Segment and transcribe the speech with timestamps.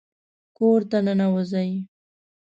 [0.57, 1.69] کور ته ننوځئ